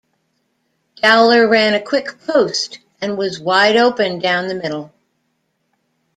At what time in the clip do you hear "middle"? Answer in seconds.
4.55-4.91